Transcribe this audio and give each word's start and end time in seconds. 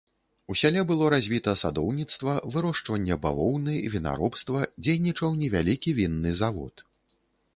У 0.51 0.55
сяле 0.59 0.81
было 0.91 1.09
развіта 1.13 1.51
садоўніцтва, 1.63 2.33
вырошчванне 2.55 3.17
бавоўны, 3.27 3.75
вінаробства, 3.95 4.65
дзейнічаў 4.87 5.29
невялікі 5.45 5.89
вінны 6.01 6.31
завод. 6.41 6.75